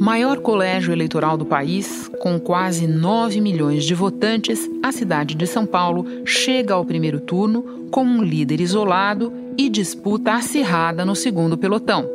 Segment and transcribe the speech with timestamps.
[0.00, 5.66] Maior colégio eleitoral do país, com quase 9 milhões de votantes, a cidade de São
[5.66, 12.08] Paulo chega ao primeiro turno como um líder isolado e disputa acirrada no segundo pelotão.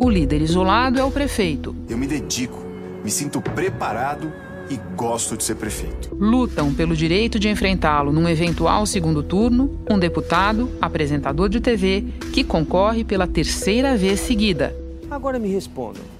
[0.00, 1.76] O líder isolado é o prefeito.
[1.86, 2.64] Eu me dedico,
[3.04, 4.32] me sinto preparado
[4.70, 6.16] e gosto de ser prefeito.
[6.18, 12.42] Lutam pelo direito de enfrentá-lo num eventual segundo turno um deputado, apresentador de TV, que
[12.42, 14.74] concorre pela terceira vez seguida.
[15.10, 16.13] Agora me respondam: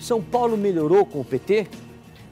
[0.00, 1.66] São Paulo melhorou com o PT?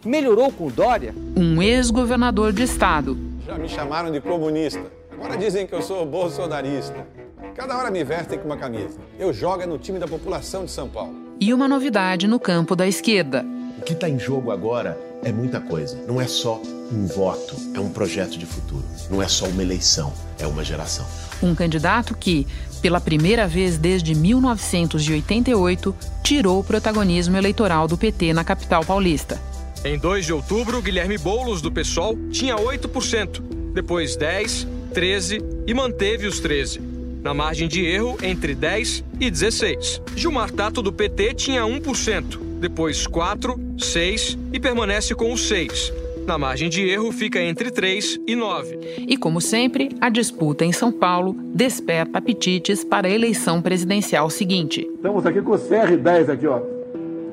[0.04, 1.14] Melhorou com o Dória?
[1.36, 3.16] Um ex-governador de estado.
[3.46, 4.82] Já me chamaram de comunista.
[5.12, 7.06] Agora dizem que eu sou bolsonarista.
[7.54, 8.98] Cada hora me vestem com uma camisa.
[9.18, 11.14] Eu jogo no time da população de São Paulo.
[11.38, 13.44] E uma novidade no campo da esquerda.
[13.78, 15.96] O que está em jogo agora é muita coisa.
[16.06, 16.60] Não é só
[16.92, 18.84] um voto, é um projeto de futuro.
[19.10, 21.06] Não é só uma eleição, é uma geração.
[21.42, 22.46] Um candidato que,
[22.82, 29.40] pela primeira vez desde 1988, tirou o protagonismo eleitoral do PT na capital paulista.
[29.84, 33.40] Em 2 de outubro, Guilherme Boulos, do PSOL, tinha 8%,
[33.72, 36.80] depois 10%, 13% e manteve os 13%.
[37.22, 40.02] Na margem de erro, entre 10% e 16%.
[40.16, 46.01] Gilmar Tato, do PT, tinha 1%, depois 4%, 6% e permanece com os 6%.
[46.26, 48.78] Na margem de erro fica entre 3 e 9.
[49.08, 54.88] E como sempre, a disputa em São Paulo desperta apetites para a eleição presidencial seguinte.
[54.94, 56.60] Estamos aqui com o CR10 aqui, ó.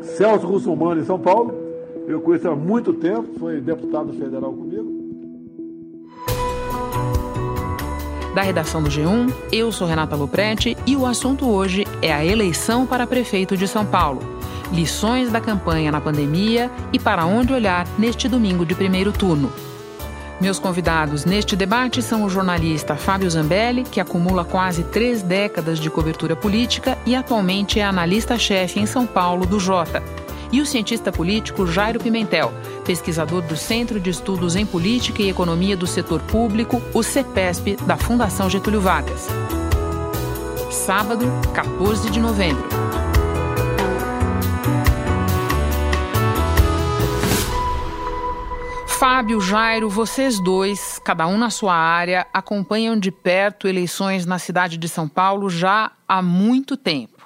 [0.01, 1.53] Celso Russomano em São Paulo.
[2.07, 4.97] Eu conheço há muito tempo, foi deputado federal comigo.
[8.33, 12.85] Da redação do G1, eu sou Renata Luprete e o assunto hoje é a eleição
[12.85, 14.38] para prefeito de São Paulo.
[14.71, 19.51] Lições da campanha na pandemia e para onde olhar neste domingo de primeiro turno.
[20.39, 25.89] Meus convidados neste debate são o jornalista Fábio Zambelli, que acumula quase três décadas de
[25.89, 30.01] cobertura política e atualmente é analista-chefe em São Paulo do Jota,
[30.51, 32.53] e o cientista político Jairo Pimentel,
[32.85, 37.97] pesquisador do Centro de Estudos em Política e Economia do Setor Público, o CEPESP, da
[37.97, 39.27] Fundação Getúlio Vargas.
[40.71, 42.88] Sábado, 14 de novembro.
[48.99, 54.77] Fábio, Jairo, vocês dois, cada um na sua área, acompanham de perto eleições na cidade
[54.77, 57.17] de São Paulo já há muito tempo.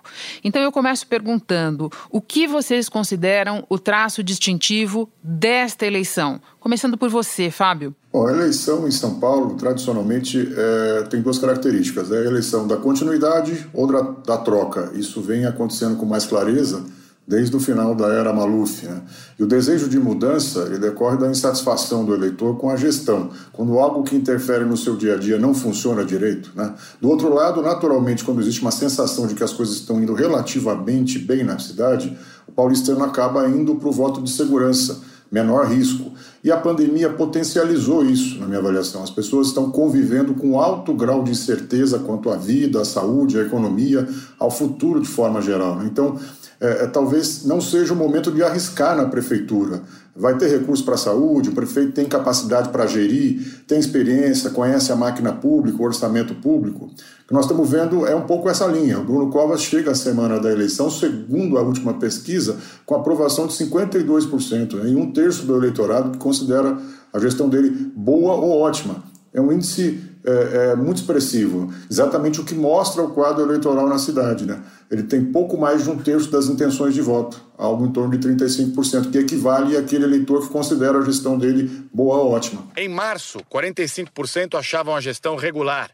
[0.44, 6.40] Então eu começo perguntando o que vocês consideram o traço distintivo desta eleição?
[6.60, 7.96] Começando por você, Fábio.
[8.12, 12.78] Bom, a eleição em São Paulo, tradicionalmente, é, tem duas características: é a eleição da
[12.78, 14.92] continuidade ou da, da troca.
[14.94, 16.86] Isso vem acontecendo com mais clareza
[17.28, 18.86] desde o final da era Maluf.
[18.86, 19.02] Né?
[19.40, 24.04] E o desejo de mudança decorre da insatisfação do eleitor com a gestão, quando algo
[24.04, 26.52] que interfere no seu dia a dia não funciona direito.
[26.56, 26.74] Né?
[27.02, 31.18] Do outro lado, naturalmente, quando existe uma sensação de que as coisas estão indo relativamente
[31.18, 32.18] bem na cidade,
[32.48, 35.02] o paulistano acaba indo para o voto de segurança,
[35.32, 36.12] menor risco.
[36.44, 39.02] E a pandemia potencializou isso, na minha avaliação.
[39.02, 43.42] As pessoas estão convivendo com alto grau de incerteza quanto à vida, à saúde, à
[43.42, 44.08] economia,
[44.38, 45.78] ao futuro de forma geral.
[45.78, 45.86] Né?
[45.90, 46.20] Então,
[46.64, 49.82] é, é, talvez não seja o momento de arriscar na prefeitura.
[50.16, 54.90] Vai ter recurso para a saúde, o prefeito tem capacidade para gerir, tem experiência, conhece
[54.90, 56.86] a máquina pública, o orçamento público.
[56.86, 58.98] O que nós estamos vendo é um pouco essa linha.
[58.98, 63.54] O Bruno Covas chega à semana da eleição, segundo a última pesquisa, com aprovação de
[63.56, 66.78] 52%, né, em um terço do eleitorado que considera
[67.12, 69.04] a gestão dele boa ou ótima.
[69.34, 73.98] É um índice é, é, muito expressivo, exatamente o que mostra o quadro eleitoral na
[73.98, 74.46] cidade.
[74.46, 74.62] Né?
[74.90, 78.28] Ele tem pouco mais de um terço das intenções de voto, algo em torno de
[78.28, 82.66] 35%, que equivale àquele eleitor que considera a gestão dele boa ou ótima.
[82.78, 85.92] Em março, 45% achavam a gestão regular.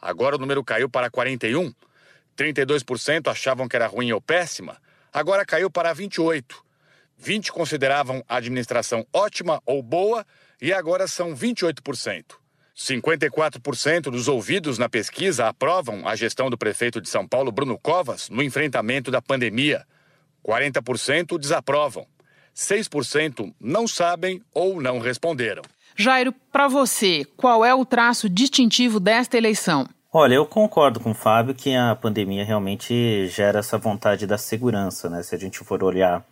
[0.00, 1.74] Agora o número caiu para 41%.
[2.36, 4.76] 32% achavam que era ruim ou péssima.
[5.12, 6.44] Agora caiu para 28%.
[7.22, 10.26] 20% consideravam a administração ótima ou boa
[10.60, 12.41] e agora são 28%.
[12.76, 18.30] 54% dos ouvidos na pesquisa aprovam a gestão do prefeito de São Paulo, Bruno Covas,
[18.30, 19.84] no enfrentamento da pandemia.
[20.46, 22.06] 40% desaprovam.
[22.54, 25.62] 6% não sabem ou não responderam.
[25.96, 29.86] Jairo, para você, qual é o traço distintivo desta eleição?
[30.12, 35.08] Olha, eu concordo com o Fábio que a pandemia realmente gera essa vontade da segurança,
[35.08, 35.22] né?
[35.22, 36.22] Se a gente for olhar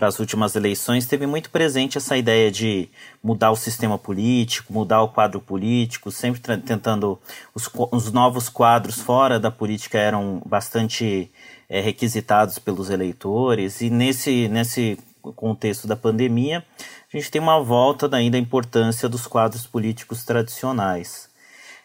[0.00, 2.88] para as últimas eleições, teve muito presente essa ideia de
[3.22, 7.18] mudar o sistema político, mudar o quadro político, sempre tentando.
[7.54, 11.30] Os, os, novos quadros fora da política eram bastante
[11.68, 14.98] é, requisitados pelos eleitores, e nesse, nesse
[15.36, 16.64] contexto da pandemia,
[17.12, 21.28] a gente tem uma volta daí da importância dos quadros políticos tradicionais.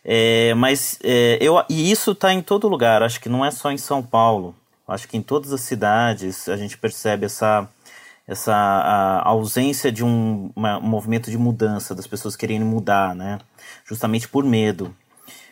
[0.06, 3.74] É, mas é, eu, e isso está em todo lugar, acho que não é só
[3.74, 4.56] em São Paulo.
[4.88, 7.68] Acho que em todas as cidades a gente percebe essa
[8.28, 13.40] essa ausência de um, uma, um movimento de mudança, das pessoas querendo mudar, né?
[13.88, 14.96] Justamente por medo.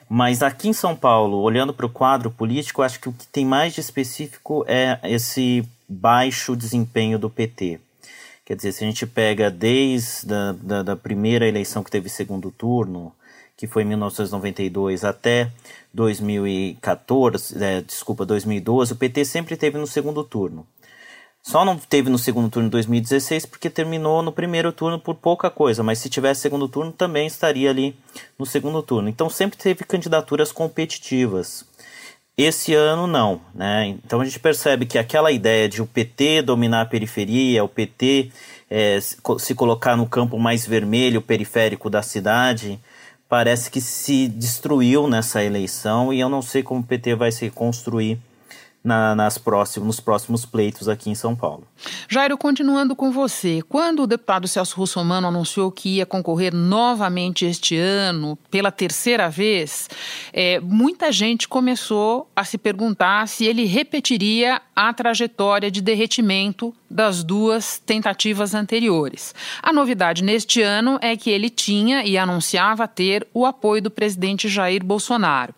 [0.09, 3.45] Mas aqui em São Paulo, olhando para o quadro político, acho que o que tem
[3.45, 7.79] mais de específico é esse baixo desempenho do PT.
[8.45, 12.51] Quer dizer, se a gente pega desde a da, da primeira eleição que teve segundo
[12.51, 13.13] turno,
[13.55, 15.49] que foi em 1992, até
[15.93, 20.67] 2014, é, desculpa, 2012, o PT sempre teve no segundo turno.
[21.43, 25.49] Só não teve no segundo turno em 2016 porque terminou no primeiro turno por pouca
[25.49, 27.93] coisa, mas se tivesse segundo turno também estaria ali
[28.39, 29.09] no segundo turno.
[29.09, 31.65] Então sempre teve candidaturas competitivas.
[32.37, 33.87] Esse ano não, né?
[33.87, 38.31] Então a gente percebe que aquela ideia de o PT dominar a periferia, o PT
[38.71, 42.79] é, se colocar no campo mais vermelho, periférico da cidade,
[43.27, 47.49] parece que se destruiu nessa eleição e eu não sei como o PT vai se
[47.49, 48.17] construir
[48.83, 51.65] na, nas próximos, nos próximos pleitos aqui em São Paulo.
[52.09, 57.77] Jairo, continuando com você, quando o deputado Celso Russomano anunciou que ia concorrer novamente este
[57.77, 59.89] ano, pela terceira vez,
[60.33, 67.23] é, muita gente começou a se perguntar se ele repetiria a trajetória de derretimento das
[67.23, 69.33] duas tentativas anteriores.
[69.61, 74.49] A novidade neste ano é que ele tinha e anunciava ter o apoio do presidente
[74.49, 75.55] Jair Bolsonaro.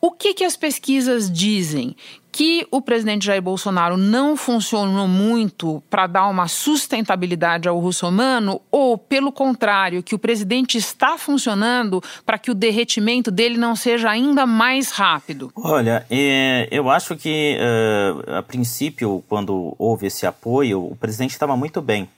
[0.00, 1.96] O que, que as pesquisas dizem?
[2.32, 8.96] Que o presidente Jair Bolsonaro não funcionou muito para dar uma sustentabilidade ao russomano ou,
[8.96, 14.46] pelo contrário, que o presidente está funcionando para que o derretimento dele não seja ainda
[14.46, 15.52] mais rápido?
[15.54, 21.54] Olha, é, eu acho que, uh, a princípio, quando houve esse apoio, o presidente estava
[21.54, 22.08] muito bem.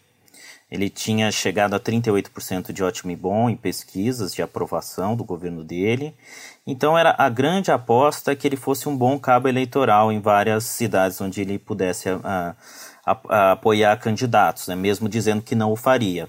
[0.70, 5.62] Ele tinha chegado a 38% de ótimo e bom em pesquisas de aprovação do governo
[5.62, 6.14] dele
[6.66, 11.20] então era a grande aposta que ele fosse um bom cabo eleitoral em várias cidades
[11.20, 12.55] onde ele pudesse a,
[13.05, 16.28] a, a, apoiar candidatos, né, mesmo dizendo que não o faria.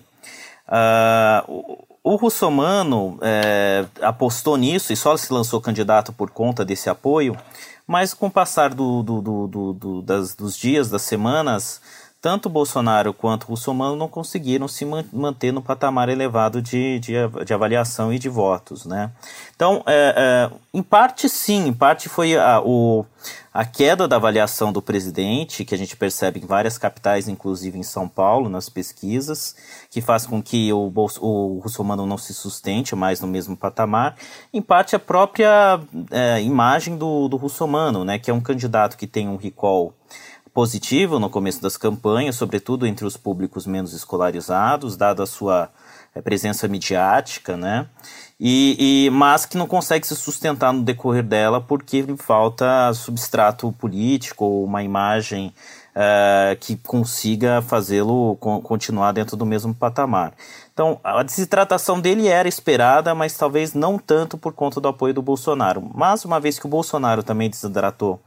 [0.67, 6.87] Uh, o, o Russomano é, apostou nisso e só se lançou candidato por conta desse
[6.87, 7.35] apoio,
[7.87, 9.21] mas com o passar do, do,
[9.73, 11.81] do, das, dos dias, das semanas,
[12.25, 14.83] tanto Bolsonaro quanto Russomano não conseguiram se
[15.13, 17.13] manter no patamar elevado de, de,
[17.45, 19.11] de avaliação e de votos, né?
[19.55, 23.05] Então, é, é, em parte sim, em parte foi a, o,
[23.53, 27.83] a queda da avaliação do presidente, que a gente percebe em várias capitais, inclusive em
[27.83, 29.55] São Paulo, nas pesquisas,
[29.91, 34.15] que faz com que o, o Russomano não se sustente mais no mesmo patamar.
[34.51, 35.79] Em parte a própria
[36.09, 38.17] é, imagem do, do Russomano, né?
[38.17, 39.93] Que é um candidato que tem um recall
[40.55, 45.69] positivo no começo das campanhas, sobretudo entre os públicos menos escolarizados, dada a sua
[46.15, 47.87] eh, presença midiática, né?
[48.39, 53.69] E, e, mas que não consegue se sustentar no decorrer dela porque lhe falta substrato
[53.73, 55.53] político ou uma imagem
[55.95, 60.33] uh, que consiga fazê-lo continuar dentro do mesmo patamar.
[60.73, 65.21] Então, a desidratação dele era esperada, mas talvez não tanto por conta do apoio do
[65.21, 65.89] Bolsonaro.
[65.93, 68.19] Mas, uma vez que o Bolsonaro também desidratou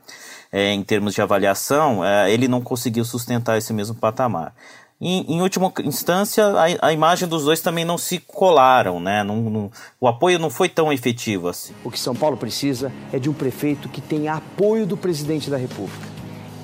[0.53, 4.55] é, em termos de avaliação, é, ele não conseguiu sustentar esse mesmo patamar.
[5.01, 9.23] Em, em última instância, a, a, imagem dos dois também não se colaram, né?
[9.23, 11.73] Não, não, o apoio não foi tão efetivo assim.
[11.85, 15.57] O que São Paulo precisa é de um prefeito que tenha apoio do presidente da
[15.57, 16.07] República.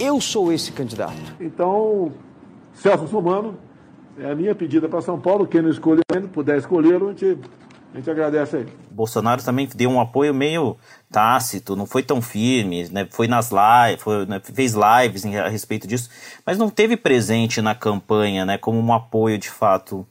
[0.01, 1.15] Eu sou esse candidato.
[1.41, 2.13] Então,
[2.75, 3.57] Celso Sumano,
[4.19, 5.47] é a minha pedida para São Paulo.
[5.47, 7.39] Quem não escolheu ainda, puder escolher, a gente
[7.95, 8.67] a gente agradece aí.
[8.91, 10.77] Bolsonaro também deu um apoio meio
[11.13, 13.07] tácito, não foi tão firme, né?
[13.09, 14.41] Foi nas lives, foi, né?
[14.43, 16.11] fez lives a respeito disso,
[16.45, 18.59] mas não teve presente na campanha, né?
[18.59, 20.05] Como um apoio de fato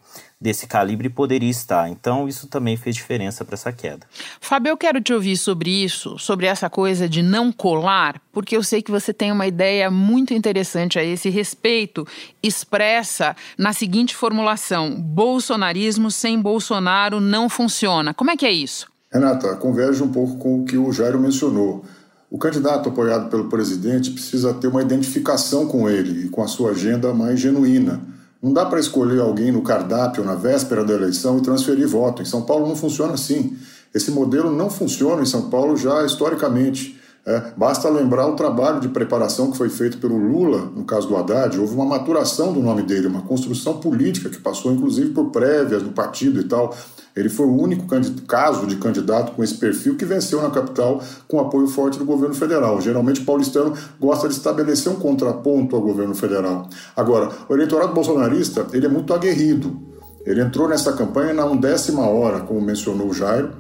[0.44, 1.90] desse calibre poderia estar.
[1.90, 4.06] Então, isso também fez diferença para essa queda.
[4.42, 8.62] Fábio, eu quero te ouvir sobre isso, sobre essa coisa de não colar, porque eu
[8.62, 12.06] sei que você tem uma ideia muito interessante a esse respeito,
[12.44, 18.14] expressa na seguinte formulação: bolsonarismo sem Bolsonaro não funciona.
[18.14, 18.92] Como é que é isso?
[19.12, 21.86] Renata, converge um pouco com o que o Jairo mencionou.
[22.30, 26.72] O candidato apoiado pelo presidente precisa ter uma identificação com ele e com a sua
[26.72, 28.13] agenda mais genuína
[28.44, 32.22] não dá para escolher alguém no cardápio na véspera da eleição e transferir voto.
[32.22, 33.56] Em São Paulo não funciona assim.
[33.96, 37.00] Esse modelo não funciona em São Paulo já historicamente.
[37.26, 41.16] É, basta lembrar o trabalho de preparação que foi feito pelo Lula, no caso do
[41.16, 41.58] Haddad.
[41.58, 45.94] Houve uma maturação do nome dele, uma construção política que passou inclusive por prévias no
[45.94, 46.76] partido e tal.
[47.16, 47.86] Ele foi o único
[48.28, 52.34] caso de candidato com esse perfil que venceu na capital com apoio forte do governo
[52.34, 52.82] federal.
[52.82, 56.68] Geralmente o paulistano gosta de estabelecer um contraponto ao governo federal.
[56.96, 59.80] Agora, o eleitorado bolsonarista ele é muito aguerrido.
[60.26, 63.52] Ele entrou nessa campanha na undécima hora, como mencionou o Jairo.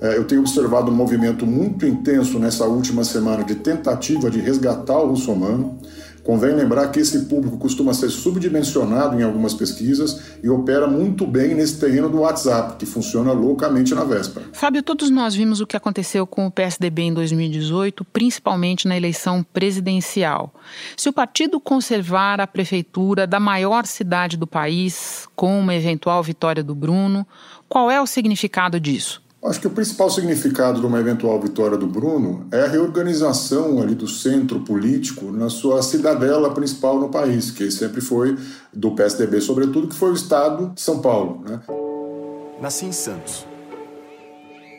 [0.00, 4.98] É, eu tenho observado um movimento muito intenso nessa última semana de tentativa de resgatar
[4.98, 5.78] o russomano
[6.22, 11.54] Convém lembrar que esse público costuma ser subdimensionado em algumas pesquisas e opera muito bem
[11.54, 14.46] nesse terreno do WhatsApp, que funciona loucamente na véspera.
[14.52, 19.44] Fábio, todos nós vimos o que aconteceu com o PSDB em 2018, principalmente na eleição
[19.52, 20.54] presidencial.
[20.96, 26.62] Se o partido conservar a prefeitura da maior cidade do país, com uma eventual vitória
[26.62, 27.26] do Bruno,
[27.68, 29.21] qual é o significado disso?
[29.44, 33.92] Acho que o principal significado de uma eventual vitória do Bruno é a reorganização ali
[33.92, 38.38] do centro político na sua cidadela principal no país, que sempre foi
[38.72, 41.42] do PSDB, sobretudo, que foi o estado de São Paulo.
[41.44, 41.60] Né?
[42.60, 43.44] Nasci em Santos.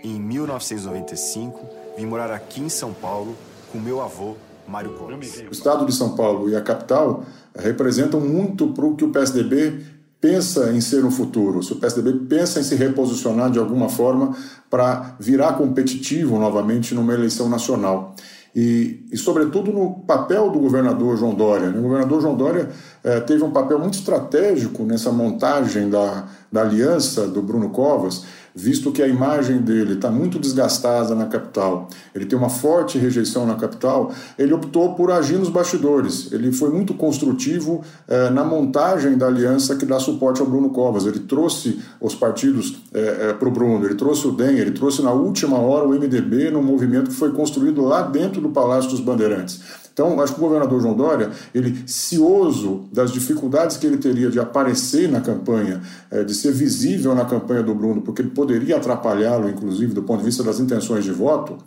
[0.02, 1.60] Em 1995,
[1.98, 3.36] vim morar aqui em São Paulo
[3.70, 5.44] com meu avô, Mário Covas.
[5.46, 9.82] O estado de São Paulo e a capital representam muito para o que o PSDB
[10.24, 14.34] pensa em ser um futuro, se o PSDB pensa em se reposicionar de alguma forma
[14.70, 18.16] para virar competitivo novamente numa eleição nacional.
[18.56, 21.70] E, e, sobretudo, no papel do governador João Dória.
[21.70, 22.70] O governador João Dória
[23.04, 28.24] eh, teve um papel muito estratégico nessa montagem da, da aliança do Bruno Covas
[28.56, 33.46] visto que a imagem dele está muito desgastada na capital, ele tem uma forte rejeição
[33.46, 36.32] na capital, ele optou por agir nos bastidores.
[36.32, 41.06] Ele foi muito construtivo eh, na montagem da aliança que dá suporte ao Bruno Covas.
[41.06, 45.02] Ele trouxe os partidos eh, eh, para o Bruno, ele trouxe o DEM, ele trouxe
[45.02, 49.00] na última hora o MDB no movimento que foi construído lá dentro do Palácio dos
[49.00, 49.83] Bandeirantes.
[49.94, 54.40] Então, acho que o governador João Dória, ele cioso das dificuldades que ele teria de
[54.40, 59.48] aparecer na campanha, eh, de ser visível na campanha do Bruno, porque ele poderia atrapalhá-lo,
[59.48, 61.58] inclusive, do ponto de vista das intenções de voto,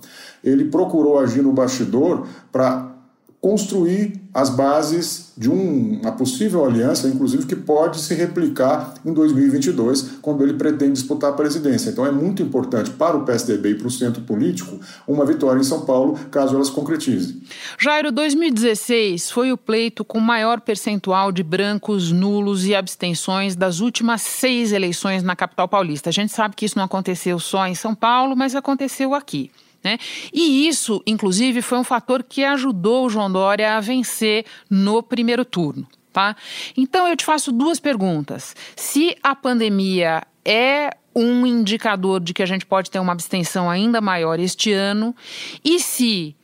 [0.42, 2.95] ele procurou agir no bastidor para
[3.40, 10.18] construir as bases de um, uma possível aliança, inclusive, que pode se replicar em 2022,
[10.22, 11.90] quando ele pretende disputar a presidência.
[11.90, 15.64] Então é muito importante para o PSDB e para o centro político uma vitória em
[15.64, 17.42] São Paulo, caso ela se concretize.
[17.78, 24.22] Jairo, 2016 foi o pleito com maior percentual de brancos, nulos e abstenções das últimas
[24.22, 26.10] seis eleições na capital paulista.
[26.10, 29.50] A gente sabe que isso não aconteceu só em São Paulo, mas aconteceu aqui.
[29.82, 29.98] Né?
[30.32, 35.44] E isso, inclusive, foi um fator que ajudou o João Dória a vencer no primeiro
[35.44, 35.86] turno.
[36.12, 36.34] Tá?
[36.76, 38.56] Então, eu te faço duas perguntas.
[38.74, 44.00] Se a pandemia é um indicador de que a gente pode ter uma abstenção ainda
[44.00, 45.14] maior este ano,
[45.64, 46.36] e se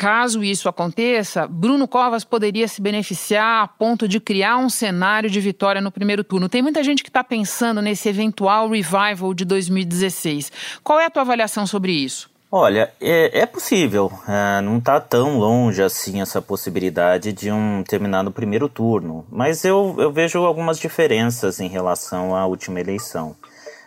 [0.00, 5.38] Caso isso aconteça, Bruno Covas poderia se beneficiar a ponto de criar um cenário de
[5.42, 6.48] vitória no primeiro turno.
[6.48, 10.50] Tem muita gente que está pensando nesse eventual revival de 2016.
[10.82, 12.29] Qual é a tua avaliação sobre isso?
[12.52, 14.10] Olha, é, é possível.
[14.26, 19.24] É, não está tão longe assim essa possibilidade de um terminar no primeiro turno.
[19.30, 23.36] Mas eu, eu vejo algumas diferenças em relação à última eleição.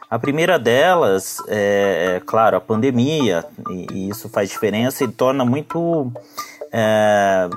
[0.10, 5.44] A primeira delas é, é claro, a pandemia, e, e, isso faz diferença e torna
[5.44, 6.10] muito
[6.72, 7.50] é,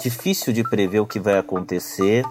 [0.00, 2.24] difícil de prever o que vai acontecer,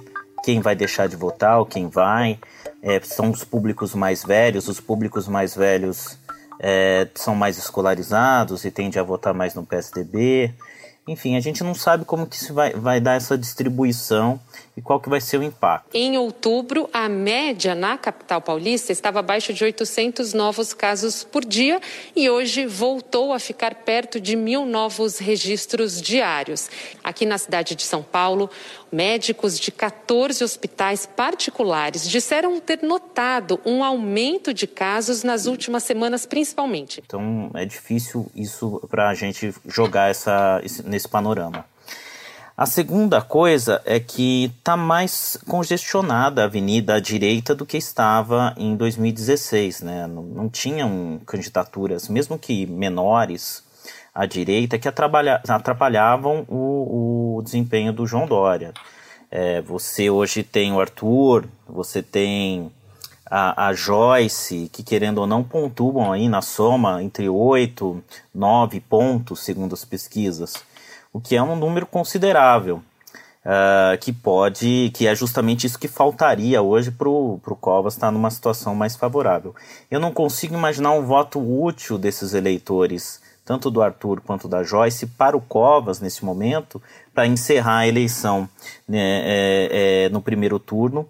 [0.44, 2.40] quem vai deixar de votar, ou quem vai.
[2.82, 6.18] É, são os públicos mais velhos, os públicos mais velhos
[6.62, 10.54] é, são mais escolarizados e tendem a votar mais no PSDB.
[11.08, 14.40] Enfim, a gente não sabe como que se vai, vai dar essa distribuição
[14.78, 15.90] e qual que vai ser o impacto.
[15.94, 21.82] Em outubro, a média na capital paulista estava abaixo de 800 novos casos por dia
[22.16, 26.70] e hoje voltou a ficar perto de mil novos registros diários.
[27.04, 28.48] Aqui na cidade de São Paulo,
[28.92, 36.26] Médicos de 14 hospitais particulares disseram ter notado um aumento de casos nas últimas semanas,
[36.26, 37.02] principalmente.
[37.06, 41.66] Então é difícil isso para a gente jogar essa, nesse panorama.
[42.62, 48.54] A segunda coisa é que está mais congestionada a avenida à direita do que estava
[48.58, 49.82] em 2016.
[49.82, 50.06] Né?
[50.06, 53.64] Não, não tinham candidaturas, mesmo que menores,
[54.14, 58.74] à direita que atrapalhavam o, o desempenho do João Dória.
[59.30, 62.70] É, você hoje tem o Arthur, você tem
[63.26, 68.04] a, a, Joyce, que querendo ou não pontuam aí na soma entre 8,
[68.36, 70.56] 9 pontos, segundo as pesquisas,
[71.14, 72.84] o que é um número considerável.
[73.44, 78.30] Uh, que pode, que é justamente isso que faltaria hoje para o Covas estar numa
[78.30, 79.56] situação mais favorável.
[79.90, 83.20] Eu não consigo imaginar um voto útil desses eleitores
[83.52, 86.82] tanto do Arthur quanto da Joyce, para o Covas nesse momento,
[87.14, 88.48] para encerrar a eleição
[88.88, 91.02] né, é, é, no primeiro turno.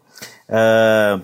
[0.49, 1.23] Uh,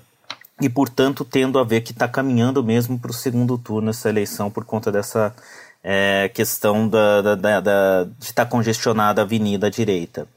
[0.61, 4.51] e, portanto, tendo a ver que está caminhando mesmo para o segundo turno essa eleição
[4.51, 5.35] por conta dessa
[5.83, 10.27] é, questão da, da, da, da de estar tá congestionada a avenida à direita.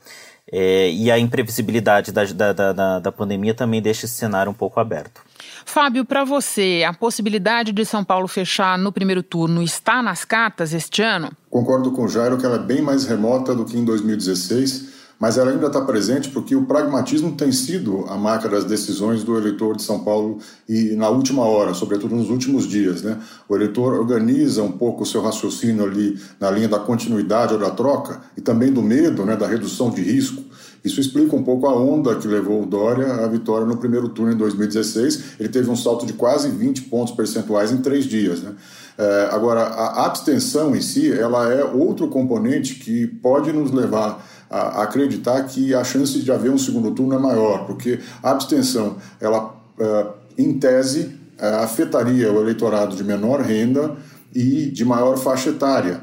[0.51, 4.81] É, e a imprevisibilidade da, da, da, da pandemia também deixa esse cenário um pouco
[4.81, 5.21] aberto.
[5.65, 10.73] Fábio, para você, a possibilidade de São Paulo fechar no primeiro turno está nas cartas
[10.73, 11.31] este ano?
[11.49, 15.37] Concordo com o Jairo que ela é bem mais remota do que em 2016, mas
[15.37, 19.77] ela ainda está presente porque o pragmatismo tem sido a marca das decisões do eleitor
[19.77, 23.03] de São Paulo e na última hora, sobretudo nos últimos dias.
[23.03, 23.19] Né?
[23.47, 27.69] O eleitor organiza um pouco o seu raciocínio ali na linha da continuidade ou da
[27.69, 30.43] troca e também do medo, né, da redução de risco.
[30.83, 34.33] Isso explica um pouco a onda que levou o Dória à vitória no primeiro turno
[34.33, 35.39] em 2016.
[35.39, 38.41] Ele teve um salto de quase 20 pontos percentuais em três dias.
[38.41, 38.55] Né?
[38.97, 44.83] É, agora, a abstenção em si, ela é outro componente que pode nos levar a
[44.83, 49.55] acreditar que a chance de haver um segundo turno é maior, porque a abstenção, ela,
[49.79, 53.97] é, em tese, é, afetaria o eleitorado de menor renda
[54.35, 56.01] e de maior faixa etária.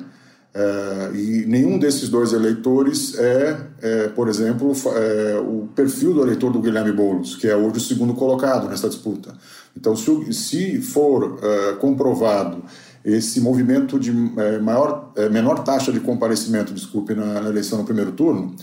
[0.54, 6.51] É, e nenhum desses dois eleitores é, é por exemplo, é, o perfil do eleitor
[6.51, 9.36] do Guilherme Boulos, que é hoje o segundo colocado nessa disputa.
[9.75, 11.39] Então, se, se for
[11.80, 12.63] comprovado
[13.08, 18.12] esse movimento de é, maior, é, menor taxa de comparecimento, desculpe, na, eleição no primeiro
[18.12, 18.54] turno,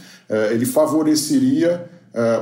[0.51, 1.85] ele favoreceria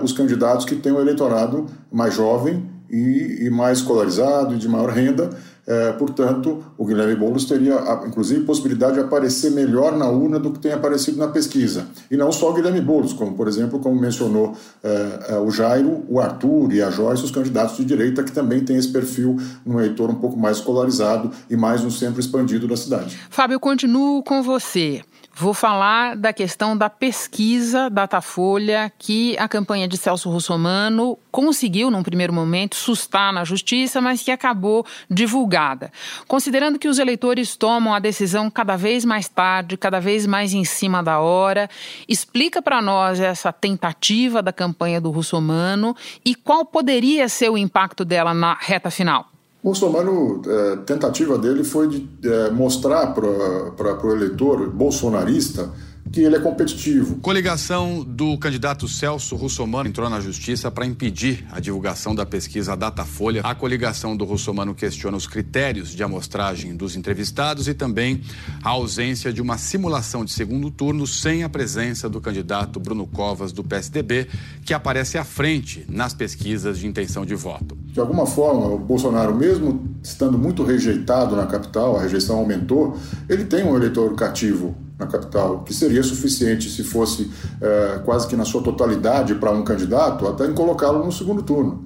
[0.03, 4.91] os candidatos que têm um eleitorado mais jovem e, e mais escolarizado e de maior
[4.91, 5.31] renda,
[5.67, 7.77] é, portanto, o Guilherme Boulos teria,
[8.07, 11.87] inclusive, possibilidade de aparecer melhor na urna do que tem aparecido na pesquisa.
[12.11, 16.05] E não só o Guilherme Boulos, como, por exemplo, como mencionou é, é, o Jairo,
[16.09, 19.79] o Arthur e a Joyce, os candidatos de direita, que também têm esse perfil no
[19.79, 23.19] eleitor um pouco mais escolarizado e mais no centro expandido da cidade.
[23.31, 25.03] Fábio, continuo com você.
[25.35, 32.03] Vou falar da questão da pesquisa Datafolha que a campanha de Celso Russomano conseguiu, num
[32.03, 35.91] primeiro momento, sustar na justiça, mas que acabou divulgada.
[36.29, 40.65] Considerando que os eleitores tomam a decisão cada vez mais tarde, cada vez mais em
[40.65, 41.69] cima da hora,
[42.07, 48.05] explica para nós essa tentativa da campanha do Russomano e qual poderia ser o impacto
[48.05, 49.32] dela na reta final.
[49.63, 55.71] Bolsonaro, a é, tentativa dele foi de é, mostrar para o eleitor bolsonarista
[56.13, 57.17] que ele é competitivo.
[57.17, 63.41] Coligação do candidato Celso Russomano entrou na justiça para impedir a divulgação da pesquisa Datafolha.
[63.43, 68.21] A coligação do Russomano questiona os critérios de amostragem dos entrevistados e também
[68.63, 73.51] a ausência de uma simulação de segundo turno sem a presença do candidato Bruno Covas
[73.51, 74.29] do PSDB,
[74.67, 77.77] que aparece à frente nas pesquisas de intenção de voto.
[77.87, 83.45] De alguma forma, o Bolsonaro, mesmo estando muito rejeitado na capital, a rejeição aumentou, ele
[83.45, 88.45] tem um eleitor cativo na capital, que seria suficiente se fosse é, quase que na
[88.45, 91.85] sua totalidade para um candidato, até em colocá-lo no segundo turno.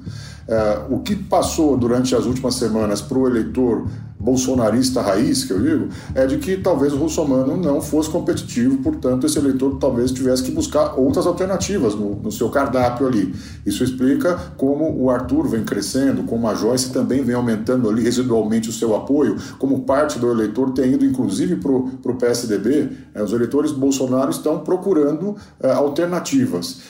[0.48, 3.86] É, o que passou durante as últimas semanas para o eleitor
[4.18, 9.26] bolsonarista raiz, que eu digo, é de que talvez o russomano não fosse competitivo, portanto,
[9.26, 13.34] esse eleitor talvez tivesse que buscar outras alternativas no, no, seu cardápio ali.
[13.64, 18.68] Isso explica como o Arthur vem crescendo, como a Joyce também vem aumentando ali residualmente
[18.68, 22.90] o seu apoio, como parte do eleitor tem ido inclusive para o PSDB.
[23.14, 26.80] É, os eleitores Bolsonaro estão procurando é, alternativas.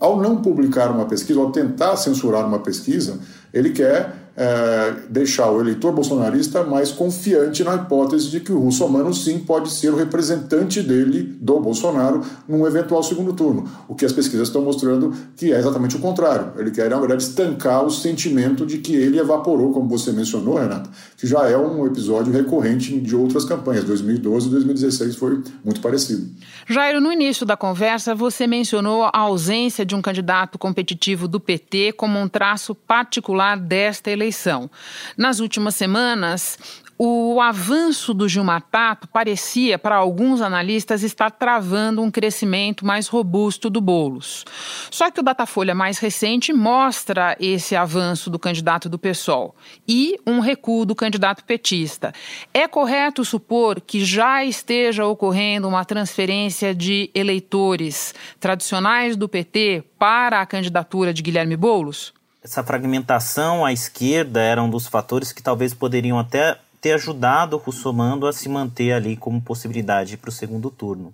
[0.00, 3.18] Ao não publicar uma pesquisa, ao tentar censurar uma pesquisa,
[3.52, 9.12] ele quer é, deixar o eleitor bolsonarista mais confiante na hipótese de que o russomano
[9.12, 13.68] sim pode ser o representante dele, do Bolsonaro, num eventual segundo turno.
[13.88, 16.52] O que as pesquisas estão mostrando que é exatamente o contrário.
[16.56, 20.88] Ele quer, na verdade, estancar o sentimento de que ele evaporou, como você mencionou, Renata,
[21.16, 23.84] que já é um episódio recorrente de outras campanhas.
[23.84, 26.30] 2012 e 2016 foi muito parecido.
[26.66, 31.92] Jairo, no início da conversa, você mencionou a ausência de um candidato competitivo do PT
[31.92, 34.70] como um traço particular desta eleição eleição.
[35.16, 36.58] Nas últimas semanas,
[37.02, 43.70] o avanço do Gilmar Tato parecia, para alguns analistas, estar travando um crescimento mais robusto
[43.70, 44.44] do Bolos.
[44.90, 49.56] Só que o Datafolha mais recente mostra esse avanço do candidato do PSOL
[49.88, 52.12] e um recuo do candidato petista.
[52.52, 60.42] É correto supor que já esteja ocorrendo uma transferência de eleitores tradicionais do PT para
[60.42, 62.12] a candidatura de Guilherme Boulos?
[62.42, 67.58] Essa fragmentação à esquerda era um dos fatores que talvez poderiam até ter ajudado o
[67.58, 71.12] Russomando a se manter ali como possibilidade para o segundo turno.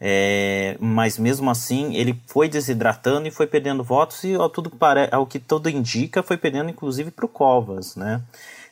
[0.00, 4.70] É, mas mesmo assim ele foi desidratando e foi perdendo votos e ao, tudo,
[5.10, 8.20] ao que tudo indica foi perdendo inclusive para o Covas, né?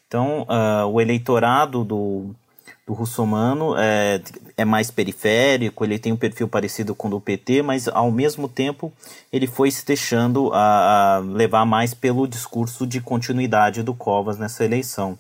[0.07, 2.35] Então uh, o eleitorado do,
[2.87, 4.21] do russomano é,
[4.57, 8.49] é mais periférico, ele tem um perfil parecido com o do PT, mas ao mesmo
[8.49, 8.93] tempo
[9.33, 14.65] ele foi se deixando a, a levar mais pelo discurso de continuidade do Covas nessa
[14.65, 15.17] eleição.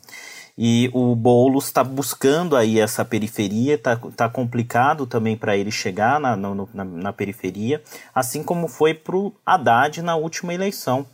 [0.58, 6.20] E o Boulos está buscando aí essa periferia, está tá complicado também para ele chegar
[6.20, 7.82] na, na, na, periferia,
[8.14, 11.06] assim como foi para o Haddad na última eleição.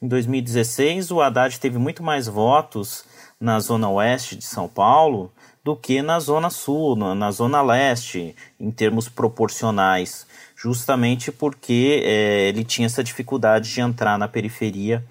[0.00, 3.04] Em 2016, o Haddad teve muito mais votos
[3.38, 5.30] na zona oeste de São Paulo
[5.66, 10.24] do que na zona sul, na zona leste, em termos proporcionais.
[10.54, 15.04] justamente porque é, ele tinha essa dificuldade de entrar na periferia,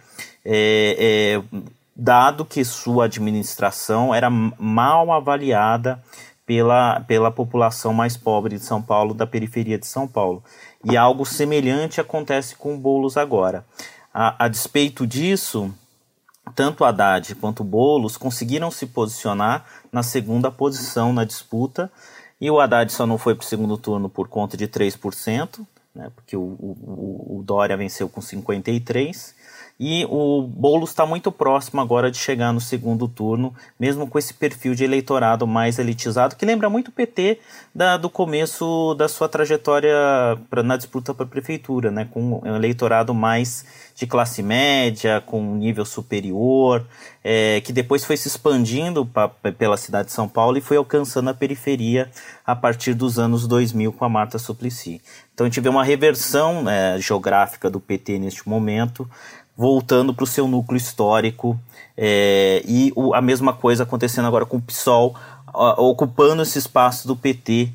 [0.46, 1.60] é, é,
[1.94, 6.02] dado que sua administração era mal avaliada
[6.46, 10.42] pela, pela população mais pobre de São Paulo, da periferia de São Paulo.
[10.86, 13.66] E algo semelhante acontece com o Boulos agora.
[14.14, 15.74] A, a despeito disso,
[16.54, 21.92] tanto Haddad quanto Boulos conseguiram se posicionar na segunda posição na disputa,
[22.40, 26.12] e o Haddad só não foi para o segundo turno por conta de 3%, né,
[26.14, 29.34] porque o, o, o Dória venceu com 53%,
[29.80, 34.34] e o Boulos está muito próximo agora de chegar no segundo turno, mesmo com esse
[34.34, 37.40] perfil de eleitorado mais elitizado, que lembra muito o PT
[37.74, 39.94] da, do começo da sua trajetória
[40.50, 42.08] pra, na disputa para a prefeitura, né?
[42.10, 46.86] com um eleitorado mais de classe média, com nível superior,
[47.24, 51.30] é, que depois foi se expandindo pra, pela cidade de São Paulo e foi alcançando
[51.30, 52.10] a periferia
[52.46, 55.02] a partir dos anos 2000 com a Marta Suplicy.
[55.34, 59.10] Então a gente vê uma reversão é, geográfica do PT neste momento,
[59.58, 61.58] voltando para o seu núcleo histórico
[61.98, 65.16] é, e o, a mesma coisa acontecendo agora com o PSOL
[65.78, 67.70] ocupando esse espaço do PT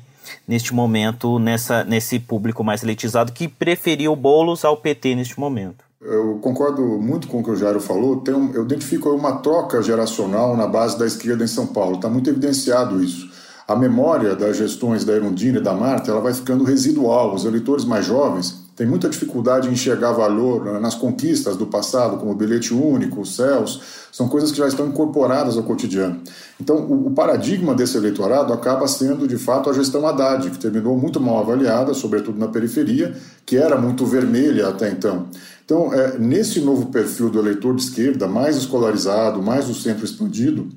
[0.47, 5.83] neste momento, nessa, nesse público mais elitizado que preferiu Boulos ao PT neste momento.
[5.99, 8.21] Eu concordo muito com o que o Jairo falou.
[8.21, 11.95] Tem um, eu identifico uma troca geracional na base da esquerda em São Paulo.
[11.95, 13.29] Está muito evidenciado isso.
[13.67, 17.35] A memória das gestões da Erundina e da Marta ela vai ficando residual.
[17.35, 22.17] Os eleitores mais jovens tem muita dificuldade em enxergar valor né, nas conquistas do passado,
[22.17, 23.81] como o bilhete único, os céus,
[24.11, 26.21] são coisas que já estão incorporadas ao cotidiano.
[26.59, 30.97] Então, o, o, paradigma desse eleitorado acaba sendo, de fato, a gestão Haddad, que terminou
[30.97, 33.13] muito mal avaliada, sobretudo na periferia,
[33.45, 35.27] que era muito vermelha até então.
[35.65, 40.67] Então, é, nesse novo perfil do eleitor de esquerda, mais escolarizado, mais do centro expandido,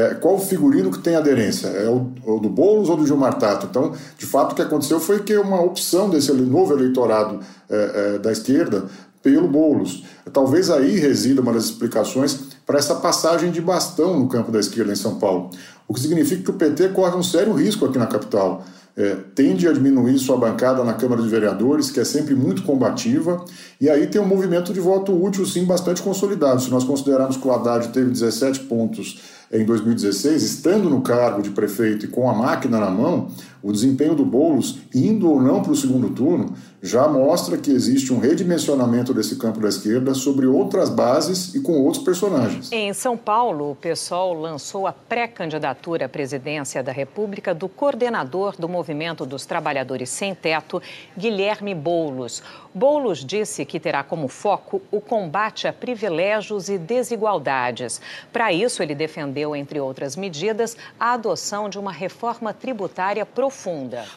[0.00, 1.68] é, qual figurino que tem aderência?
[1.68, 3.66] É o, o, do Boulos ou do Gilmar Tato?
[3.68, 8.18] Então, de fato, o que aconteceu foi que uma opção desse novo eleitorado é, é,
[8.18, 8.84] da esquerda
[9.22, 10.04] pelo Boulos.
[10.32, 14.92] Talvez aí resida uma das explicações para essa passagem de bastão no campo da esquerda
[14.92, 15.50] em São Paulo.
[15.86, 18.64] O que significa que o PT corre um sério risco aqui na capital.
[18.96, 23.44] É, tende a diminuir sua bancada na Câmara de Vereadores, que é sempre muito combativa,
[23.80, 26.60] e aí tem um movimento de voto útil, sim, bastante consolidado.
[26.60, 29.20] Se nós considerarmos que o Haddad teve 17 pontos
[29.52, 33.30] em 2016, estando no cargo de prefeito e com a máquina na mão,
[33.62, 38.12] o desempenho do Boulos, indo ou não para o segundo turno, já mostra que existe
[38.12, 42.72] um redimensionamento desse campo da esquerda sobre outras bases e com outros personagens.
[42.72, 48.68] Em São Paulo, o PSOL lançou a pré-candidatura à presidência da República do coordenador do
[48.68, 50.80] Movimento dos Trabalhadores Sem Teto,
[51.16, 52.42] Guilherme Boulos.
[52.74, 58.00] Boulos disse que terá como foco o combate a privilégios e desigualdades.
[58.32, 63.49] Para isso, ele defendeu, entre outras medidas, a adoção de uma reforma tributária profunda.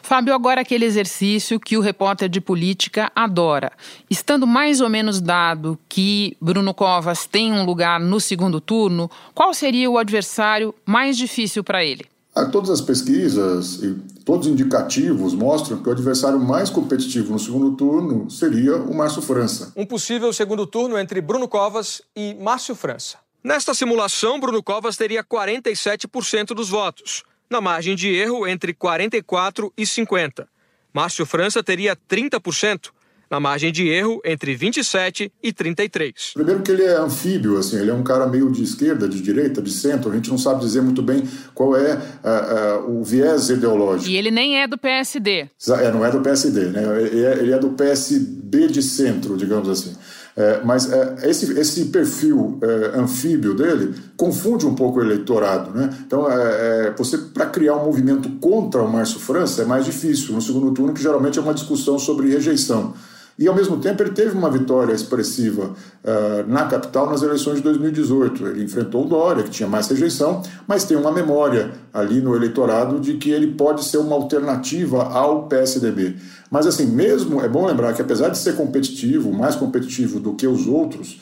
[0.02, 3.72] Fábio, agora aquele exercício que o repórter de política adora.
[4.08, 9.52] Estando mais ou menos dado que Bruno Covas tem um lugar no segundo turno, qual
[9.52, 12.06] seria o adversário mais difícil para ele?
[12.34, 13.94] Ah, todas as pesquisas e
[14.24, 19.22] todos os indicativos mostram que o adversário mais competitivo no segundo turno seria o Márcio
[19.22, 19.72] França.
[19.76, 23.18] Um possível segundo turno entre Bruno Covas e Márcio França.
[23.44, 29.86] Nesta simulação, Bruno Covas teria 47% dos votos, na margem de erro entre 44 e
[29.86, 30.48] 50.
[30.92, 32.90] Márcio França teria 30%,
[33.30, 36.32] na margem de erro entre 27 e 33.
[36.34, 39.60] Primeiro que ele é anfíbio, assim, ele é um cara meio de esquerda, de direita,
[39.60, 43.48] de centro, a gente não sabe dizer muito bem qual é uh, uh, o viés
[43.50, 44.08] ideológico.
[44.08, 45.48] E ele nem é do PSD.
[45.80, 46.82] É, não é do PSD, né?
[47.00, 49.96] Ele é, ele é do PSB de centro, digamos assim.
[50.36, 55.70] É, mas é, esse, esse perfil é, anfíbio dele confunde um pouco o eleitorado.
[55.70, 55.96] Né?
[56.04, 60.34] Então, é, é você para criar um movimento contra o Márcio França é mais difícil
[60.34, 62.94] no segundo turno, que geralmente é uma discussão sobre rejeição.
[63.36, 65.70] E, ao mesmo tempo, ele teve uma vitória expressiva
[66.04, 68.46] uh, na capital nas eleições de 2018.
[68.46, 73.00] Ele enfrentou o Dória, que tinha mais rejeição, mas tem uma memória ali no eleitorado
[73.00, 76.14] de que ele pode ser uma alternativa ao PSDB.
[76.48, 80.46] Mas, assim, mesmo, é bom lembrar que, apesar de ser competitivo, mais competitivo do que
[80.46, 81.20] os outros,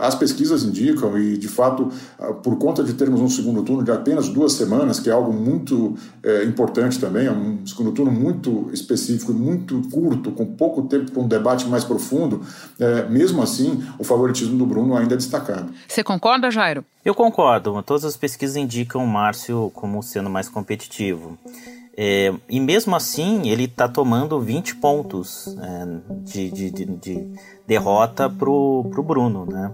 [0.00, 1.90] as pesquisas indicam, e de fato,
[2.42, 5.96] por conta de termos um segundo turno de apenas duas semanas, que é algo muito
[6.22, 11.22] é, importante também, é um segundo turno muito específico, muito curto, com pouco tempo para
[11.22, 12.42] um debate mais profundo,
[12.78, 15.72] é, mesmo assim, o favoritismo do Bruno ainda é destacado.
[15.86, 16.84] Você concorda, Jairo?
[17.04, 17.82] Eu concordo.
[17.82, 21.38] Todas as pesquisas indicam o Márcio como sendo mais competitivo.
[22.00, 25.86] É, e mesmo assim, ele está tomando 20 pontos é,
[26.22, 27.26] de, de, de, de,
[27.68, 29.70] derrota pro, pro Bruno, né?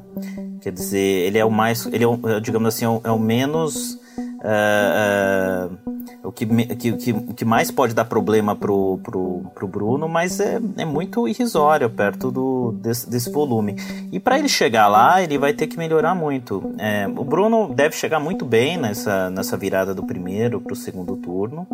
[0.60, 3.18] Quer dizer, ele é o mais, ele é, o, digamos assim, é o, é o
[3.20, 4.00] menos
[4.44, 5.76] uh,
[6.22, 10.60] o que, que, que, que mais pode dar problema pro, pro, pro Bruno, mas é,
[10.76, 13.76] é muito irrisório perto do, desse, desse volume.
[14.12, 16.74] E para ele chegar lá, ele vai ter que melhorar muito.
[16.78, 21.16] É, o Bruno deve chegar muito bem nessa, nessa virada do primeiro para o segundo
[21.16, 21.66] turno,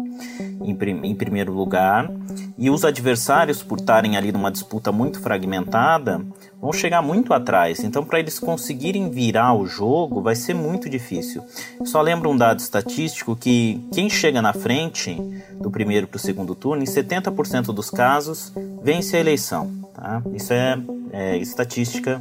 [0.62, 2.10] em, em primeiro lugar.
[2.56, 6.20] E os adversários, por estarem ali numa disputa muito fragmentada,
[6.60, 7.80] vão chegar muito atrás.
[7.80, 11.42] Então, para eles conseguirem virar o jogo, vai ser muito difícil.
[11.84, 15.14] Só lembro um dado estatístico que quem chega na frente
[15.54, 19.70] do primeiro para o segundo turno, em 70% dos casos, vence a eleição.
[19.94, 20.22] Tá?
[20.34, 20.78] Isso é,
[21.12, 22.20] é estatística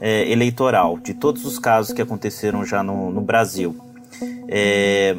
[0.00, 3.76] é, eleitoral de todos os casos que aconteceram já no, no Brasil.
[4.48, 5.16] É,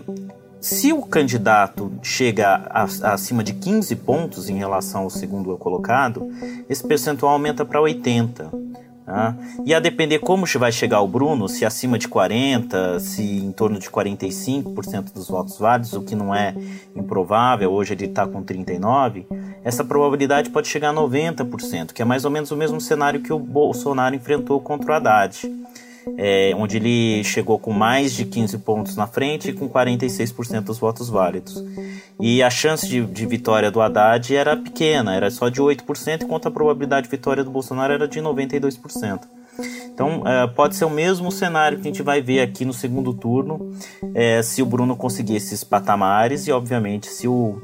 [0.62, 6.32] se o candidato chega a, a, acima de 15 pontos em relação ao segundo colocado,
[6.69, 8.52] esse percentual aumenta para 80.
[9.04, 9.36] Tá?
[9.65, 13.80] E a depender como vai chegar o Bruno, se acima de 40, se em torno
[13.80, 16.54] de 45% dos votos válidos, o que não é
[16.95, 19.26] improvável, hoje ele está com 39%,
[19.63, 23.34] essa probabilidade pode chegar a 90%, que é mais ou menos o mesmo cenário que
[23.34, 25.52] o Bolsonaro enfrentou contra o Haddad
[26.18, 30.80] é, onde ele chegou com mais de 15 pontos na frente e com 46% dos
[30.80, 31.64] votos válidos.
[32.20, 36.48] E a chance de, de, vitória do Haddad era pequena, era só de 8%, enquanto
[36.48, 39.22] a probabilidade de vitória do Bolsonaro era de 92%.
[39.94, 43.14] Então, é, pode ser o mesmo cenário que a gente vai ver aqui no segundo
[43.14, 43.72] turno,
[44.16, 47.62] é, se o Bruno conseguir esses patamares e, obviamente, se o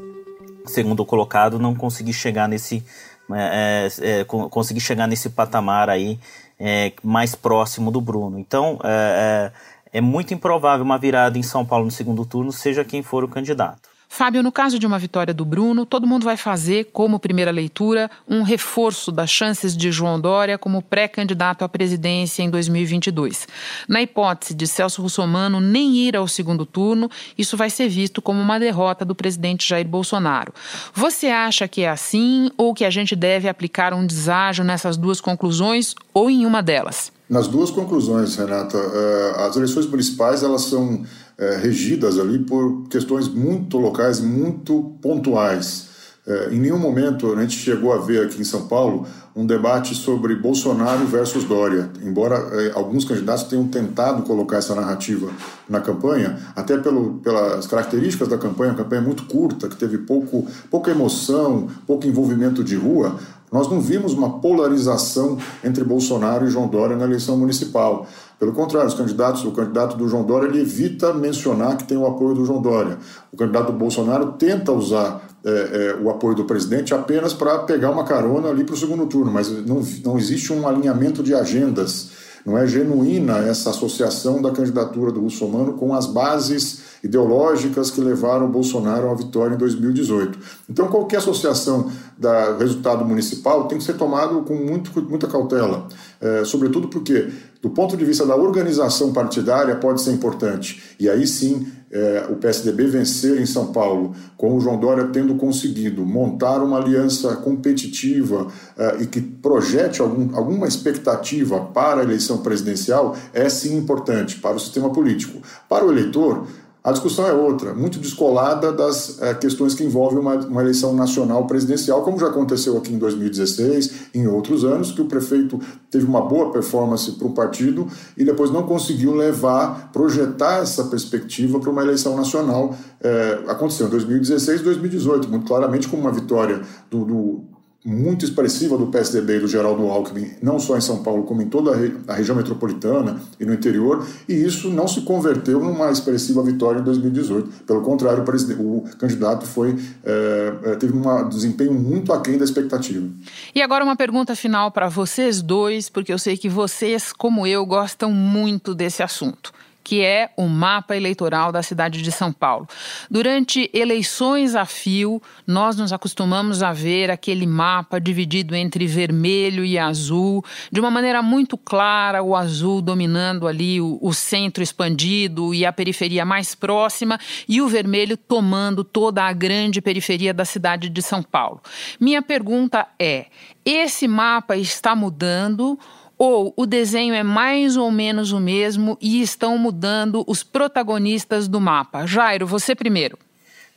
[0.66, 2.84] segundo colocado não conseguir chegar nesse,
[3.32, 6.20] é, é, é conseguir chegar nesse patamar aí
[6.60, 8.40] é, mais próximo do Bruno.
[8.40, 9.52] Então, é,
[9.94, 13.24] é, é muito improvável uma virada em São Paulo no segundo turno, seja quem for
[13.24, 13.97] o candidato.
[14.10, 18.10] Fábio, no caso de uma vitória do Bruno, todo mundo vai fazer, como primeira leitura,
[18.28, 23.48] um reforço das chances de João Dória como pré-candidato à presidência em 2022.
[23.88, 28.42] Na hipótese de Celso Russomano nem ir ao segundo turno, isso vai ser visto como
[28.42, 30.54] uma derrota do presidente Jair Bolsonaro.
[30.94, 35.20] Você acha que é assim ou que a gente deve aplicar um deságio nessas duas
[35.20, 37.12] conclusões ou em uma delas?
[37.30, 41.04] Nas duas conclusões, Renata, eh, as eleições municipais elas são
[41.38, 45.88] é, regidas ali por questões muito locais, muito pontuais.
[46.26, 49.94] É, em nenhum momento a gente chegou a ver aqui em São Paulo um debate
[49.94, 55.30] sobre Bolsonaro versus Dória, embora alguns candidatos tenham tentado colocar essa narrativa
[55.70, 60.48] na campanha, até pelo, pelas características da campanha, uma campanha muito curta, que teve pouco,
[60.72, 63.16] pouca emoção, pouco envolvimento de rua,
[63.52, 68.06] nós não vimos uma polarização entre Bolsonaro e João Dória na eleição municipal.
[68.38, 72.06] Pelo contrário, os candidatos, o candidato do João Dória ele evita mencionar que tem o
[72.06, 72.98] apoio do João Dória.
[73.32, 77.90] O candidato do Bolsonaro tenta usar é, é, o apoio do presidente apenas para pegar
[77.90, 82.10] uma carona ali para o segundo turno, mas não, não existe um alinhamento de agendas.
[82.46, 88.50] Não é genuína essa associação da candidatura do Russomano com as bases ideológicas que levaram
[88.50, 90.38] Bolsonaro à vitória em 2018.
[90.70, 95.88] Então, qualquer associação do resultado municipal tem que ser tomado com muito, muita cautela,
[96.20, 97.30] é, sobretudo porque,
[97.62, 100.82] do ponto de vista da organização partidária, pode ser importante.
[101.00, 105.36] E aí sim, é, o PSDB vencer em São Paulo, com o João Dória tendo
[105.36, 112.40] conseguido montar uma aliança competitiva é, e que projete algum, alguma expectativa para a eleição
[112.40, 115.42] presidencial, é sim importante para o sistema político.
[115.70, 116.48] Para o eleitor,
[116.88, 121.46] a discussão é outra, muito descolada das é, questões que envolvem uma, uma, eleição nacional
[121.46, 125.60] presidencial, como já aconteceu aqui em 2016, em outros anos, que o prefeito
[125.92, 131.60] teve uma boa performance para um partido e depois não conseguiu levar, projetar essa perspectiva
[131.60, 132.74] para uma eleição nacional.
[133.04, 137.57] É, aconteceu em 2016 e 2018, muito claramente como uma vitória do, do
[137.88, 141.48] muito expressiva do PSDB e do Geraldo Alckmin, não só em São Paulo, como em
[141.48, 141.72] toda
[142.06, 146.84] a, região metropolitana e no interior, e isso não se converteu numa expressiva vitória em
[146.84, 147.64] 2018.
[147.66, 148.26] Pelo contrário,
[148.60, 153.08] o, candidato foi é, teve um desempenho muito aquém da expectativa.
[153.56, 157.66] E agora uma pergunta final para vocês dois, porque eu sei que vocês, como eu,
[157.66, 159.54] gostam muito desse assunto
[159.88, 162.68] que é o mapa eleitoral da cidade de São Paulo.
[163.10, 169.80] Durante eleições a fio, nós nos acostumamos a ver aquele mapa dividido entre vermelho e
[169.80, 175.66] azul, de uma maneira muito clara, o azul dominando ali o, o centro expandido e
[175.66, 181.02] a periferia mais próxima, e o vermelho tomando toda a grande periferia da cidade de
[181.02, 181.62] São Paulo.
[181.98, 183.28] Minha pergunta é:
[183.64, 185.80] esse mapa está mudando?
[186.18, 191.62] Ou o desenho é mais ou menos o mesmo e estão mudando os protagonistas do
[191.62, 192.08] mapa?
[192.08, 193.18] Jairo, você primeiro.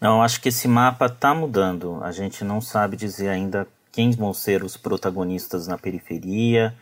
[0.01, 2.01] Não, acho que esse mapa está mudando.
[2.03, 6.75] A gente não sabe dizer ainda quem vão ser os protagonistas na periferia,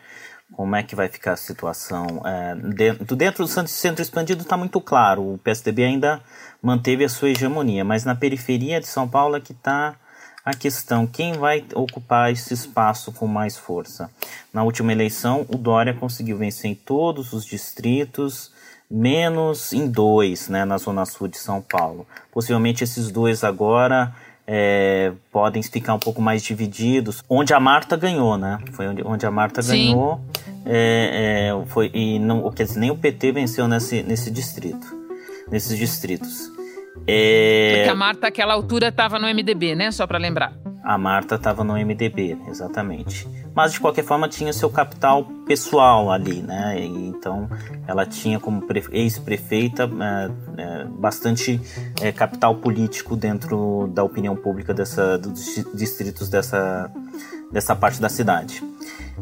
[0.52, 2.22] como é que vai ficar a situação.
[2.24, 6.20] É, dentro, dentro do centro expandido está muito claro, o PSDB ainda
[6.62, 9.96] manteve a sua hegemonia, mas na periferia de São Paulo é que está
[10.50, 14.10] a questão, quem vai ocupar esse espaço com mais força?
[14.52, 18.50] Na última eleição, o Dória conseguiu vencer em todos os distritos,
[18.90, 22.06] menos em dois, né, na zona sul de São Paulo.
[22.32, 24.14] Possivelmente esses dois agora
[24.46, 27.22] é, podem ficar um pouco mais divididos.
[27.28, 28.58] Onde a Marta ganhou, né?
[28.72, 29.92] Foi onde, onde a Marta Sim.
[29.92, 30.20] ganhou.
[30.64, 34.86] É, é, foi, e não, quer dizer, nem o PT venceu nesse, nesse distrito.
[35.50, 36.50] Nesses distritos.
[37.06, 37.74] É...
[37.76, 39.90] Porque a Marta, àquela altura, estava no MDB, né?
[39.90, 40.52] Só para lembrar.
[40.84, 43.28] A Marta estava no MDB, exatamente.
[43.54, 46.80] Mas de qualquer forma tinha seu capital pessoal ali, né?
[46.80, 47.48] E, então
[47.86, 51.60] ela tinha como ex-prefeita é, é, bastante
[52.00, 56.90] é, capital político dentro da opinião pública dessa, dos distritos dessa,
[57.50, 58.62] dessa parte da cidade.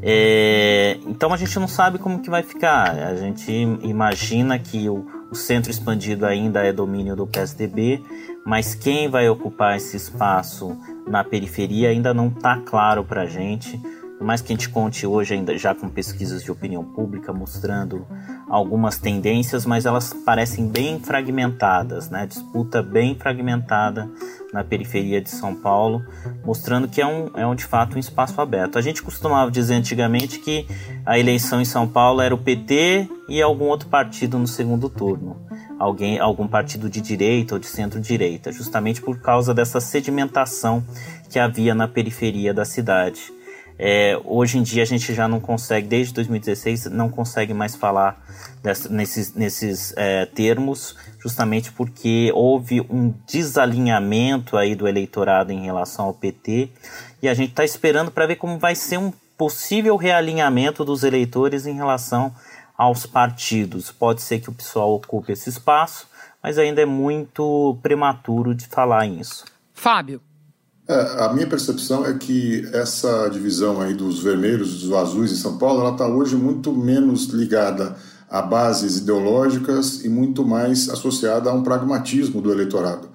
[0.02, 2.90] É, então a gente não sabe como que vai ficar.
[2.90, 3.50] A gente
[3.82, 8.02] imagina que o, o centro expandido ainda é domínio do PSDB,
[8.44, 13.80] mas quem vai ocupar esse espaço na periferia ainda não está claro para a gente.
[14.18, 18.06] Por mais que a gente conte hoje ainda já com pesquisas de opinião pública mostrando
[18.48, 22.26] algumas tendências, mas elas parecem bem fragmentadas, né?
[22.26, 24.08] Disputa bem fragmentada
[24.52, 26.02] na periferia de São Paulo,
[26.44, 28.78] mostrando que é um, é um de fato um espaço aberto.
[28.78, 30.66] A gente costumava dizer antigamente que
[31.04, 35.36] a eleição em São Paulo era o PT e algum outro partido no segundo turno.
[35.78, 40.82] Alguém, algum partido de direita ou de centro-direita, justamente por causa dessa sedimentação
[41.28, 43.35] que havia na periferia da cidade.
[43.78, 48.18] É, hoje em dia a gente já não consegue, desde 2016, não consegue mais falar
[48.62, 56.06] dessa, nesses, nesses é, termos, justamente porque houve um desalinhamento aí do eleitorado em relação
[56.06, 56.70] ao PT
[57.22, 61.66] e a gente está esperando para ver como vai ser um possível realinhamento dos eleitores
[61.66, 62.34] em relação
[62.76, 63.90] aos partidos.
[63.90, 66.08] Pode ser que o pessoal ocupe esse espaço,
[66.42, 69.44] mas ainda é muito prematuro de falar nisso.
[69.74, 70.22] Fábio.
[70.88, 75.36] É, a minha percepção é que essa divisão aí dos vermelhos e dos azuis em
[75.36, 77.96] São Paulo, ela está hoje muito menos ligada
[78.30, 83.08] a bases ideológicas e muito mais associada a um pragmatismo do eleitorado.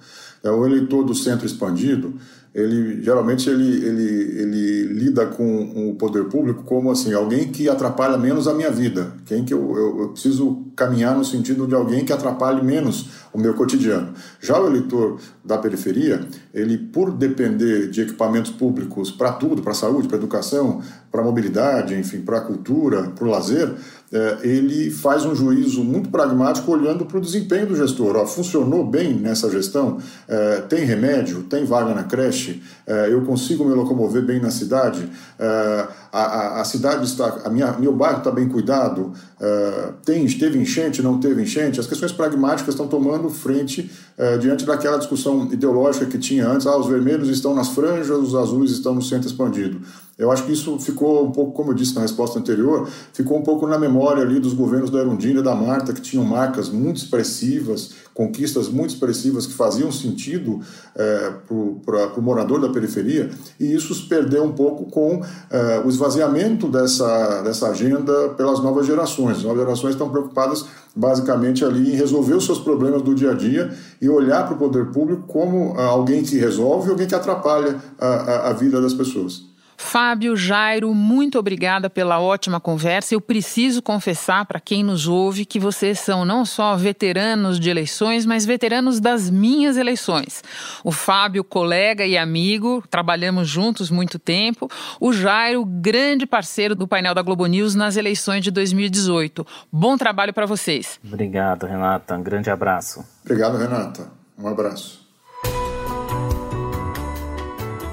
[0.44, 2.16] É, o eleitor do centro expandido,
[2.54, 8.18] ele geralmente ele, ele, ele lida com o poder público como assim alguém que atrapalha
[8.18, 12.04] menos a minha vida, quem que eu, eu, eu preciso caminhar no sentido de alguém
[12.04, 14.14] que atrapalhe menos o meu cotidiano.
[14.42, 20.10] Já o eleitor da periferia, ele por depender de equipamentos públicos para tudo, para saúde,
[20.10, 23.74] para educação, para mobilidade, enfim, para cultura, para o lazer,
[24.12, 28.18] é, ele faz um juízo muito pragmático olhando para o desempenho do gestor.
[28.18, 30.00] Ó, funcionou bem nessa gestão?
[30.28, 31.44] É, tem remédio?
[31.44, 32.62] Tem vaga na creche?
[32.92, 35.10] É, eu consigo me locomover bem na cidade?
[35.40, 39.14] É, a, a, a, cidade está, a minha, meu bairro está bem cuidado?
[39.40, 41.02] É, tem, teve enchente?
[41.02, 41.80] Não teve enchente?
[41.80, 43.90] As questões pragmáticas estão tomando frente
[44.40, 46.68] diante daquela discussão ideológica que tinha antes.
[46.68, 49.82] Ah, os vermelhos estão nas franjas, os azuis estão no centro expandido.
[50.22, 53.42] Eu acho que isso ficou um pouco, como eu disse na resposta anterior, ficou um
[53.42, 56.98] pouco na memória ali dos governos da Erundina e da Marta, que tinham marcas muito
[56.98, 60.60] expressivas, conquistas muito expressivas que faziam sentido
[60.96, 61.32] é,
[61.86, 66.68] para o morador da periferia, e isso se perdeu um pouco com é, o esvaziamento
[66.68, 69.38] dessa, dessa agenda pelas novas gerações.
[69.38, 73.34] As novas gerações estão preocupadas basicamente ali em resolver os seus problemas do dia a
[73.34, 73.72] dia
[74.02, 78.50] e olhar para o poder público como alguém que resolve, alguém que atrapalha a, a,
[78.50, 79.51] a vida das pessoas.
[79.82, 83.14] Fábio, Jairo, muito obrigada pela ótima conversa.
[83.14, 88.26] Eu preciso confessar para quem nos ouve que vocês são não só veteranos de eleições,
[88.26, 90.44] mas veteranos das minhas eleições.
[90.84, 94.70] O Fábio, colega e amigo, trabalhamos juntos muito tempo.
[94.98, 99.46] O Jairo, grande parceiro do painel da Globo News nas eleições de 2018.
[99.70, 101.00] Bom trabalho para vocês.
[101.04, 102.16] Obrigado, Renata.
[102.16, 103.04] Um grande abraço.
[103.26, 104.10] Obrigado, Renata.
[104.38, 105.01] Um abraço.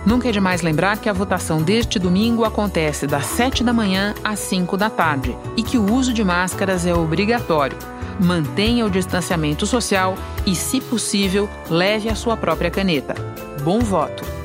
[0.08, 4.38] Nunca é demais lembrar que a votação deste domingo acontece das 7 da manhã às
[4.38, 7.76] 5 da tarde e que o uso de máscaras é obrigatório.
[8.18, 10.16] Mantenha o distanciamento social
[10.46, 13.14] e, se possível, leve a sua própria caneta.
[13.62, 14.37] Bom voto!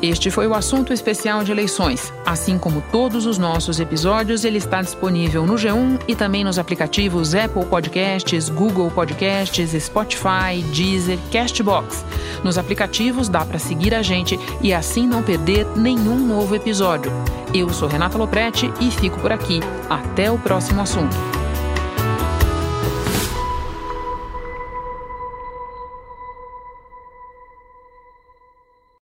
[0.00, 2.12] Este foi o assunto especial de eleições.
[2.24, 7.34] Assim como todos os nossos episódios, ele está disponível no G1 e também nos aplicativos
[7.34, 12.04] Apple Podcasts, Google Podcasts, Spotify, Deezer, Castbox.
[12.44, 17.10] Nos aplicativos dá para seguir a gente e assim não perder nenhum novo episódio.
[17.52, 19.58] Eu sou Renata Loprete e fico por aqui.
[19.90, 21.16] Até o próximo assunto.